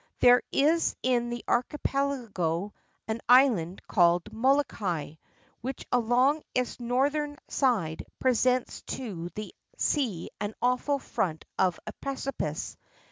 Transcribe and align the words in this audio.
There 0.19 0.41
is 0.51 0.95
in 1.03 1.29
the 1.29 1.43
archipelago 1.47 2.73
an 3.07 3.21
island 3.29 3.83
called 3.85 4.33
Molokai, 4.33 5.17
which 5.61 5.85
along 5.91 6.41
its 6.55 6.79
northern 6.79 7.37
side 7.47 8.03
presents 8.17 8.81
to 8.97 9.29
the 9.35 9.53
sea 9.77 10.31
an 10.39 10.55
awful 10.59 10.97
front 10.97 11.45
of 11.59 11.79
precipice. 12.01 12.75